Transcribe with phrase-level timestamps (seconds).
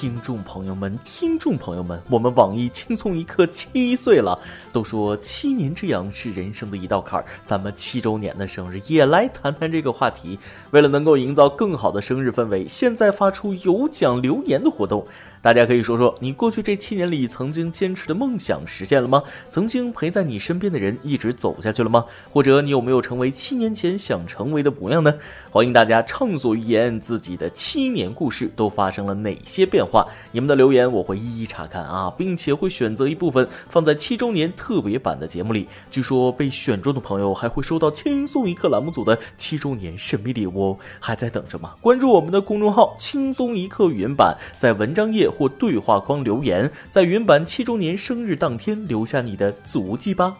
[0.00, 4.40] 听众朋友们，听众朋友们，我们网易轻松一刻七岁了。
[4.72, 10.38] 都说七年之痒是人生的一道坎儿，咱们七周年的生日也来谈谈这个话题。
[10.70, 15.06] 为了能够营造更好的生日氛围，现在发出有奖留言的活动。
[15.42, 19.22] 大家可以说说你过去这七年里曾经坚持的梦想实现了吗？
[19.48, 22.04] 曾经陪在你身边的人一直走下去了吗？
[22.30, 25.14] 或者你有没有成为七年前想成为的模样呢？
[25.50, 30.06] 欢迎大家畅所欲言，自己的七年故事都发生了哪些变化？
[30.30, 35.66] 你们的留言我会一一查看啊，并且会选择一部分放在七周年特别版的节目里。
[35.90, 41.74] 据说被选中的朋友还会收到轻松一刻栏目组的七周年神秘礼物哦，还在等什么？
[41.80, 45.29] 关注我们的公众号“轻松一刻语音版”，在文章页。
[45.30, 50.36] 或对话框留言，在云版七周年生日当天留下你的足迹吧。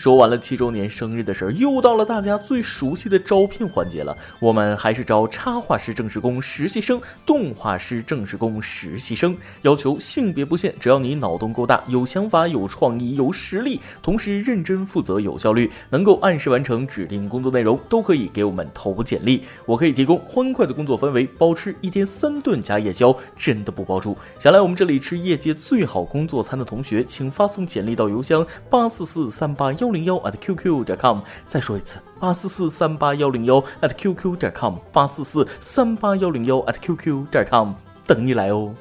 [0.00, 4.16] 说完了七周年生日的事儿，又到了大家最熟悉的招聘环节了。
[4.38, 19.44] 我们还是招插画师正式工实习生、动画师正式工实习生，要求性别不限，只要你脑洞够大、有想法、有创意、有实力，同时认真负责、有效率，能够按时完成指定工作内容，都可以给我们投简历。
[19.66, 24.16] 我可以提供欢快的工作氛围，包吃一天三顿加夜宵，真的不包住。
[24.38, 29.89] 想来我们这里吃业界最好工作餐的同学，请发送简历到邮箱八四四三八幺。
[29.90, 37.72] 零幺 at qq 点 com，再说一次，八四四三八幺零幺 at qq 点 com，八四四三八幺零幺 at qq 点 com，
[38.06, 38.74] 等你来哦。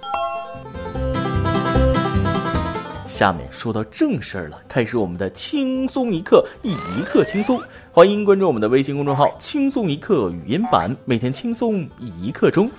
[3.06, 12.70] 下面说到正事儿了，开始我们的轻松一刻，一刻轻松，欢迎关注我们的微信公众号“轻松一刻语音版”，每天轻松一刻钟。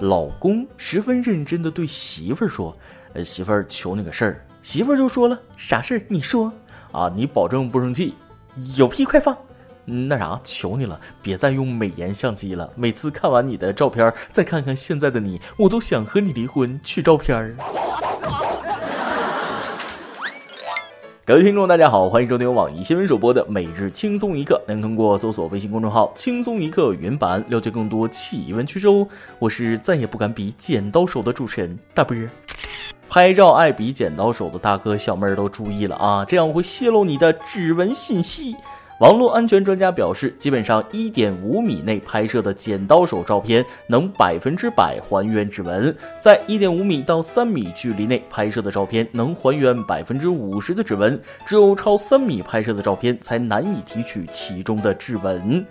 [0.00, 2.76] 老公十分认真的对媳妇儿说。
[3.24, 6.02] 媳妇儿求你个事儿，媳妇儿就说了啥事儿？
[6.08, 6.52] 你说
[6.92, 8.14] 啊，你保证不生气，
[8.76, 9.36] 有屁快放。
[9.84, 12.70] 那啥，求你了，别再用美颜相机了。
[12.76, 17.56] 每次看完你的照片，再看看现在的你，我都想和你离婚去照片儿。
[21.28, 24.58] 各位听众，大家好，欢迎收听网易新闻首播的每日轻松一刻。
[24.66, 29.06] 能通过搜索微信公众号“轻松一刻”原版了解更多气温趋势哦。
[29.38, 32.30] 我是再也不敢比剪刀手的主持人大波儿。
[33.10, 38.56] 拍照爱比剪刀手的大哥小妹儿都注意了啊，这样会泄露你的指纹信息。
[38.98, 55.64] 网络安全专家表示，基本上一点五米内拍摄的剪刀手照片能百分之百还原指纹，在一点五米到三米距离内拍摄的照片能还原百分之五十的指纹，只有超三米拍摄的照片才难以提取其中的指纹。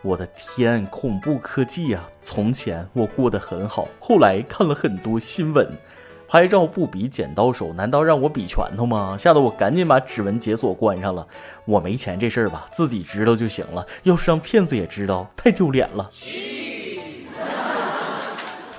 [0.00, 2.02] 我的天，恐怖科技呀！
[2.22, 5.70] 从前我过得很好，后来看了很多新闻。
[6.30, 9.16] 拍照不比剪刀手，难道让我比拳头吗？
[9.18, 11.26] 吓得我赶紧把指纹解锁关上了。
[11.64, 13.84] 我没钱这事儿吧，自己知道就行了。
[14.04, 16.08] 要是让骗子也知道，太丢脸了。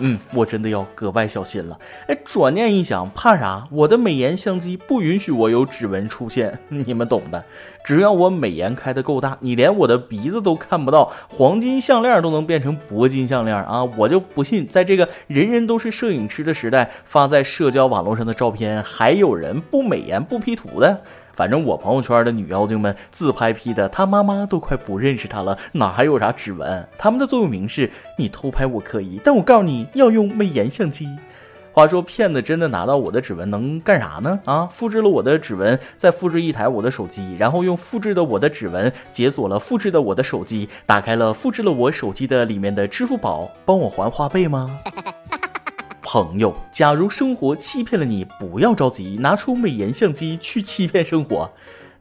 [0.01, 1.79] 嗯，我真的要格外小心了。
[2.07, 3.67] 哎，转念一想，怕啥？
[3.71, 7.43] 我的美颜相机不允许我有指纹出现， 你们懂的。
[7.83, 13.83] 只要我美颜开的够大，你连我的鼻子都看不到，黄金项链都能变成铂金项链啊！
[13.97, 21.01] 我就不信，在这个人人都是摄影师的时代，发在社交网络上的照片，还有人不美颜不 P 图的。
[21.41, 26.87] 反正我朋友圈的女妖精们自拍 P 的，她妈妈都快不认识她了，哪还有啥指纹？
[26.99, 31.07] 他们的座右铭是：你偷拍我可以，但我告诉你要用美颜相机。
[31.71, 34.39] 话说骗子真的拿到我的指纹能干啥呢？
[34.45, 44.79] 啊，复制了我的指纹，再复制一台我的手机，然后用复制的我的指纹解锁了复制的我的手机，打开了复制了我手机的里面的支付宝，帮我还花呗吗？
[46.13, 51.49] 朋友，假如生活欺骗了你，不要着急，拿出美颜相机去欺骗生活。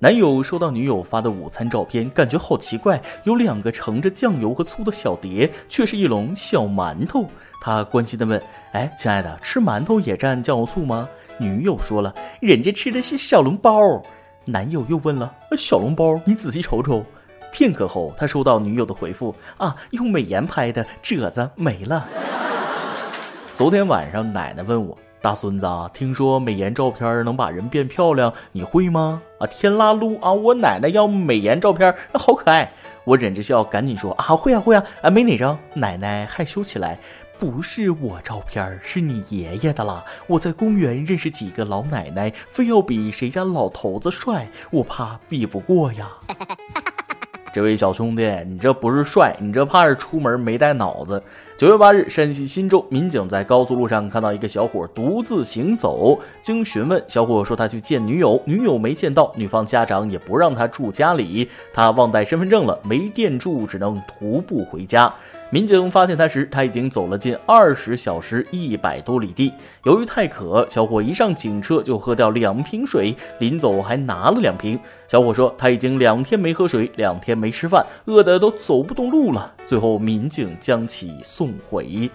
[0.00, 7.24] 男友收到女友发的午餐照片，感觉好奇怪，有两个盛着酱油和醋的小碟，却是一笼小馒头。
[7.60, 8.42] 他关心的问
[8.74, 14.02] ：“哎，亲爱的，吃馒头也蘸酱油醋吗？”女友说了：“人家吃的是小笼包。”
[14.44, 17.04] 男友又问了：“小笼包，你仔细瞅瞅。”
[17.54, 22.08] 片刻后，他收到女友的回复：“啊，用美颜拍的褶子没了。”
[23.60, 30.32] 昨天晚上，奶奶问我：“大孙子，听说美颜照片能把人变漂亮，你会吗？”啊，天啦噜啊！
[30.32, 32.72] 我奶奶要美颜照片，好可爱。
[33.04, 34.82] 我忍着笑，赶紧说：“啊，会啊会啊！
[35.02, 36.98] 啊，没哪张。”奶奶害羞起来
[37.38, 40.02] ：“不是我照片，是你爷爷的啦。
[40.26, 46.08] 我在公园认识几个老奶奶，非要比谁家老头子帅，我怕比不过呀。
[47.52, 51.20] ”这位小兄弟，你这不是帅，你这怕是出门没带脑子。
[51.56, 65.12] 九月八日，山西忻州民警在高速路上看到一个小伙独自行走，经询问，小伙说他去见女友，女友没见到，女方家长也不让他住家里，他忘带身份证了，没电住，只能徒步回家。
[65.52, 69.52] 民警发现他时，他已经走了近二十小时，一百多里地。
[69.82, 74.78] 由于太渴，小伙一上警车就喝掉两瓶水，临走还拿了两瓶。
[75.08, 79.52] 小伙说他已经两天没喝水，两天没吃饭，饿得都走不动路了。
[79.66, 82.08] 最后，民警将其送回。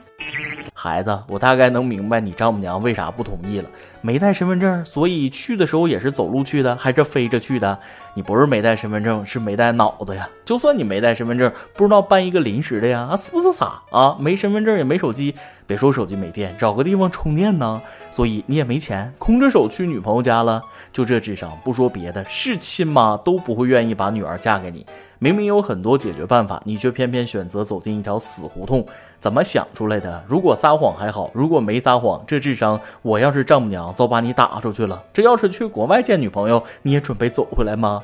[0.74, 3.70] 孩子，我大概能明白你丈母娘为啥不同意了。
[4.02, 7.78] 没带身份证，所以去的时候也是走路去的，还是飞着去的？
[8.14, 10.30] 你不是没带身份证，是没带脑子呀！
[10.46, 13.08] 就算你没带身份证，不知道办一个临时的呀？
[13.12, 14.16] 啊，是不是傻啊？
[14.20, 15.34] 没身份证也没手机，
[15.66, 17.82] 别说手机没电，找个地方充电呢。
[18.12, 20.62] 所以你也没钱，空着手去女朋友家了。
[20.94, 24.86] 就这智商，不说别的，是亲妈都不会愿意把女儿嫁给你。
[25.20, 28.86] 明明有很多解决办法，你却偏偏选择走进一条死胡同，
[29.20, 30.24] 怎么想出来的？
[30.28, 35.02] 如果撒谎还好，如果没撒谎，这智商，我要是丈母娘，早把你打出去了。
[35.14, 38.04] 这要是去国外见女朋友，你也准备走回来吗？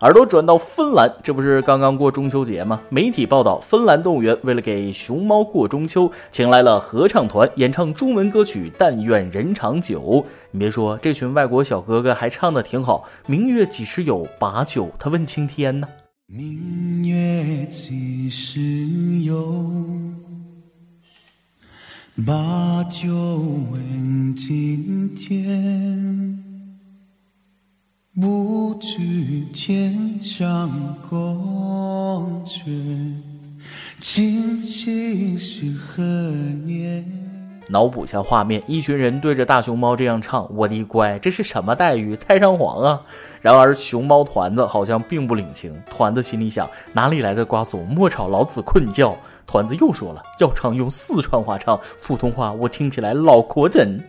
[0.00, 2.80] 耳朵转到芬兰，这不是刚刚过中秋节吗？
[2.88, 10.00] 媒体报道，芬兰动物园为了给熊猫过中秋，请来了合唱团演唱中文歌曲《但愿人长久》。
[10.50, 13.04] 你别说，这群外国小哥哥还唱的挺好。
[13.26, 15.86] 明月几时有，把酒他问青天呢？
[16.34, 18.58] 明月几时
[19.22, 19.62] 有，
[22.26, 23.14] 把酒
[23.70, 26.42] 问青天。
[28.18, 28.96] 不知
[29.52, 33.12] 天上宫阙，
[34.00, 36.02] 今夕是何
[36.64, 37.04] 年？
[37.68, 42.16] 脑补下画面，一群人对着大熊猫这样唱：“我的乖，这是什么待遇？
[42.16, 43.02] 太上皇啊！”
[43.42, 49.14] 然而熊猫团子好像并不领情，团子心里想：哪里来的瓜怂，莫吵老子困觉。
[49.46, 54.00] 团子又说了：“要唱用四川话唱，普通话我听起来老磕碜。”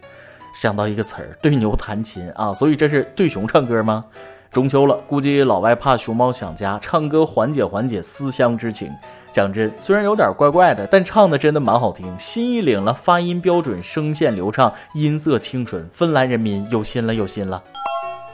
[0.54, 4.06] 想到一个词儿，对牛弹琴啊， 所以这是对熊唱歌吗？
[4.52, 8.92] 中秋了，估计老外怕熊猫想家，唱歌缓解缓解思乡之情。
[9.32, 17.64] 讲真，虽然有点怪怪的，但唱的真的蛮好听，心意领了，发音标准，声线流畅，音色清纯，芬兰人民有心了，有心了。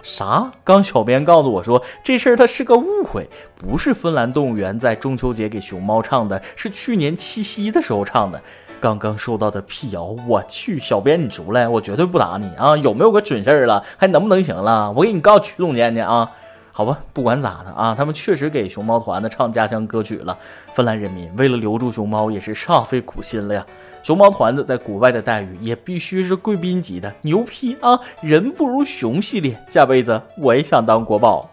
[0.02, 0.52] 啥？
[0.64, 8.42] 刚小编告诉我说，这事儿它是个误会，不是芬兰动物园在中秋节给熊猫唱的，是去年七夕的时候唱的。
[8.82, 12.78] 刚刚收到的辟谣，我去，小编你出来，我绝对不打你啊！
[12.78, 13.84] 有没有个准事儿了？
[13.98, 14.90] 还能不能行了？
[14.92, 16.32] 我给你告曲总监去啊！
[16.80, 20.38] 好吧，不管咋的啊，他们确实给熊猫团子唱家乡歌曲了。
[20.74, 23.66] 芬兰人民为了留住熊猫，也是煞费苦心了呀。
[24.02, 28.00] 熊猫团子在国外的待遇也必须是贵宾级的，牛批啊！
[28.22, 31.50] 人不如熊系列，下辈子我也想当国宝。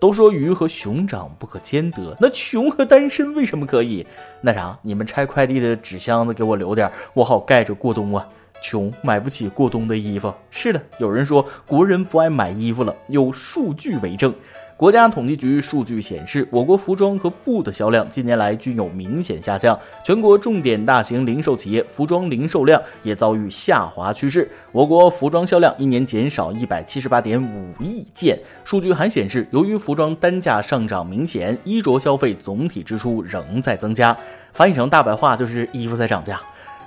[0.00, 4.06] 都说鱼和熊掌不可兼得，那熊和单身为什么可以？
[4.40, 8.24] 那啥，你们拆快递的纸箱子给我留点，我好盖着过冬啊。
[8.64, 10.32] 穷买不起过冬的衣服。
[10.50, 14.34] 是的，有人说国人不爱买衣服了，有数据为证。
[14.76, 24.50] 国家统计局数据显示，我国服装和布的销量近年来均有明显下降，全国重点大型零售企业服装零售量也遭遇下滑趋势。
[24.72, 28.36] 我国服装销量一年减少一百七十八点五亿件。
[28.64, 34.16] 数据还显示，由于服装单价上涨明显，衣着消费总体支出仍在增加。
[34.52, 36.40] 翻译成大白话就是衣服在涨价。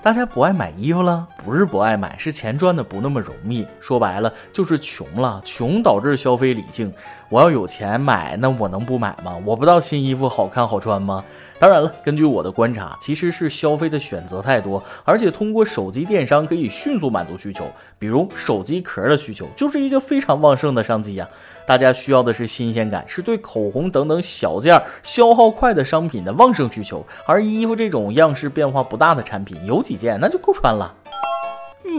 [0.08, 3.68] 大家不爱买衣服了，不是不爱买，是钱赚的不那么容易。
[3.82, 6.90] 说白了就是穷了，穷导致消费理性。
[7.28, 9.36] 我要有钱买，那我能不买吗？
[9.44, 11.22] 我不知道新衣服好看好穿吗？
[11.60, 17.66] 当然了，根据我的观察，其实是消费的选择太多，而且通过手机电商可以迅速满足需求。
[17.98, 21.28] 比如手机壳的需求就是一个非常旺盛的商机呀。
[21.66, 27.04] 大家需要的是新鲜感，是对口红等等小件消耗快的商品的旺盛需求。
[27.26, 30.94] 而衣服这种样式变化不大的产品，有几件那就够穿了。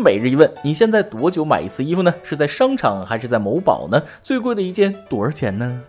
[0.05, 2.15] 每日一问：你现在多久买一次衣服呢？
[2.23, 4.01] 是在商场还是在某宝呢？
[4.23, 5.83] 最贵的一件多少钱呢？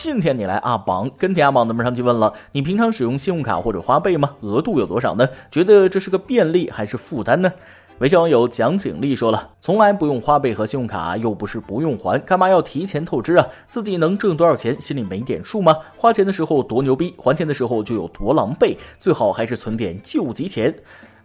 [0.00, 4.36] 今天你来阿榜跟天阿榜的们上期问了，你平常使用信用卡或者花呗吗？
[4.42, 5.28] 额度有多少呢？
[5.50, 7.52] 觉得这是个便利还是负担呢？
[7.98, 13.48] 微信网友蒋景丽说了，从来不用花呗和信用卡，又不是不用还，干嘛要提前透支啊？
[13.66, 15.76] 自己能挣多少钱，心里没点数吗？
[15.96, 20.72] 花钱的时候多牛逼，还钱的时候就有多狼狈，最好还是存点救急钱。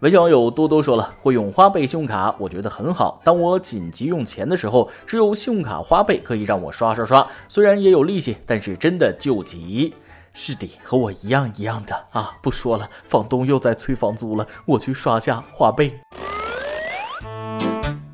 [0.04, 3.22] 微信网友多多说了，会用花呗、信用卡，我觉得很好。
[3.24, 7.26] 当我紧急用钱的时候，只有信用卡、花呗可以让我刷刷刷。
[7.48, 9.94] 虽然也有利息，但是真的救急。
[10.34, 12.34] 是的，和我一样一样的啊！
[12.42, 15.94] 不说了，房东又在催房租了，我去刷下花呗。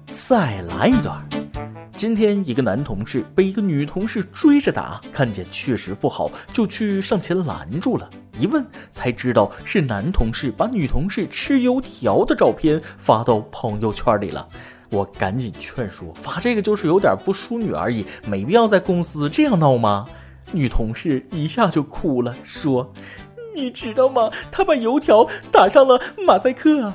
[0.05, 1.27] 再来一段。
[1.93, 8.07] 今天一个男同事被一个女同事追着打，看见确实不好，就去上前拦住了。
[8.39, 14.47] 一问才知道是男同事把女同事吃油条的照片发到朋友圈里了。
[14.89, 20.07] 我赶紧劝说，发这个就是有点不淑女而已，没必要在公司这样闹吗？
[20.51, 22.91] 女同事一下就哭了，说
[23.53, 24.31] ：“你知道吗？
[24.51, 26.93] 他把油条打上了马赛克。”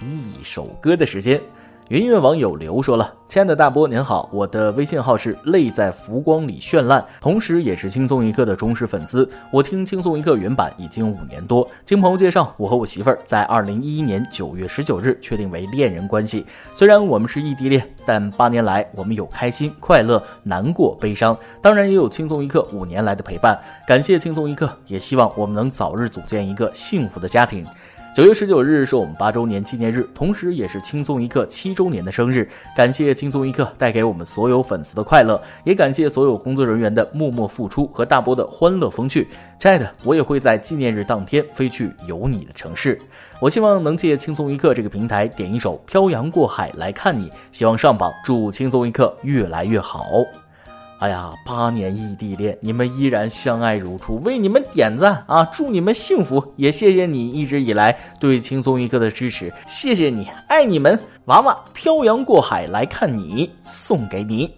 [0.00, 1.42] 一首歌的时间。
[1.88, 9.26] 云音乐网友刘说了：“亲爱的大波，您好，我的微信号是泪在浮光里绚烂，同时也是轻松一刻的忠实粉丝。
[9.50, 16.44] 我听轻松一刻原版已经五年多，经朋友介绍，我和我媳妇儿在二零一一年九月十九日确定为恋人关系。
[16.74, 23.58] 虽然我们是异地恋，但八年来我们有开心、快乐、难过、悲伤，当然也有轻松一刻五年来的陪伴。
[23.86, 27.64] 感谢轻松一刻，也希望我们能早日组建一个幸福的家庭。”
[28.16, 32.48] 九月十九日是我们八周年纪念日，同时也是轻松一刻七周年的生日。
[32.76, 39.28] 感谢轻松一刻带给我们所有粉丝的快乐，也感谢所有工作人员的默默付出和大波的欢乐风趣。
[39.56, 42.98] 亲爱的，我也会在纪念日当天飞去有你的城市。
[43.40, 50.04] 我希望能借轻松一刻这个平台点一首《漂洋过海来看你》，希望上榜，祝轻松一刻越来越好。
[51.00, 55.44] 哎呀，八年异地恋，你们依然相爱如初，为你们点赞啊！
[55.52, 64.57] 祝你们幸福，也谢谢你一直以来对轻松一刻的支持，谢谢你，爱你们，娃娃漂洋过海来看你，送给你。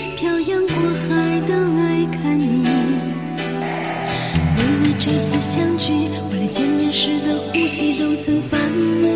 [5.03, 8.59] 这次相聚，我连见面时的呼吸都曾反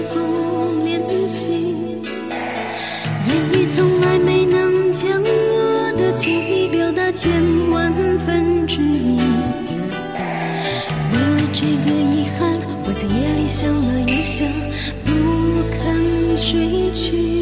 [0.10, 1.46] 复练习。
[3.28, 7.30] 言语从来没能将我的情意表达千
[7.70, 7.94] 万
[8.26, 9.20] 分之一。
[11.12, 14.50] 为了这个遗憾，我在夜里想了又想，
[15.06, 17.35] 不肯睡去。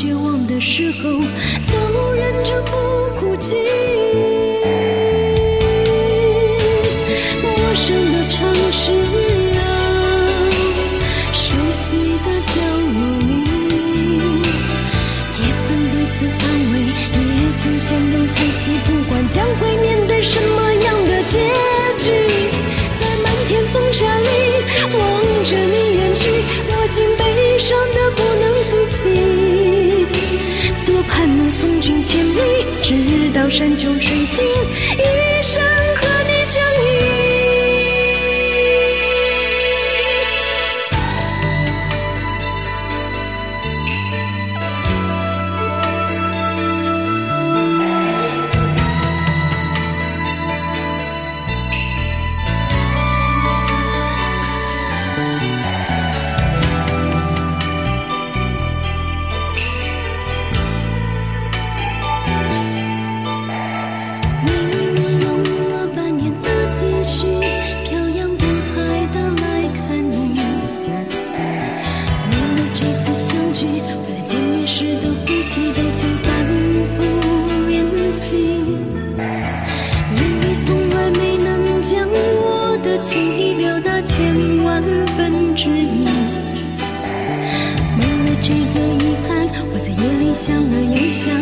[0.00, 2.70] 绝望的时候，都忍着不
[3.18, 3.56] 哭泣。
[33.58, 34.17] 山穷水
[75.58, 76.28] 谁都曾反
[76.94, 77.02] 复
[77.66, 78.26] 练习
[80.14, 84.80] 言语从来没能将我的情意表达千万
[85.16, 86.04] 分之一
[87.98, 91.37] 为了这个遗憾我在夜里想了又想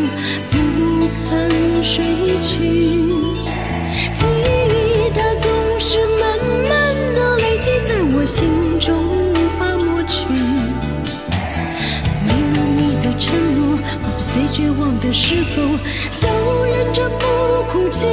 [14.56, 15.62] 绝望的时候
[16.18, 17.26] 都忍着不
[17.70, 18.08] 哭泣。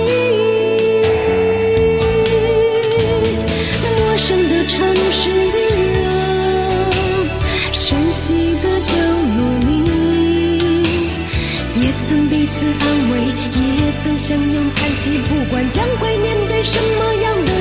[3.98, 5.30] 陌生的城市
[6.04, 6.06] 啊，
[7.72, 8.92] 熟悉的角
[9.38, 9.72] 落里，
[11.82, 13.14] 也曾彼此安慰，
[13.56, 13.64] 也
[14.04, 14.06] 曾。
[14.18, 17.53] 相拥叹息，不管将会面对什么样的